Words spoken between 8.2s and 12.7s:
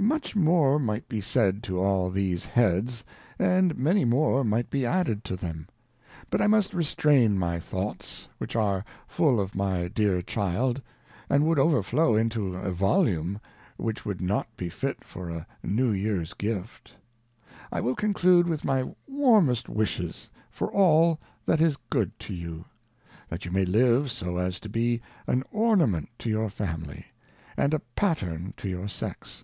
which are full of my Dear Child, and would overflow into a